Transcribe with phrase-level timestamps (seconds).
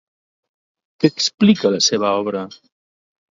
[1.03, 2.43] Què explica la seva obra?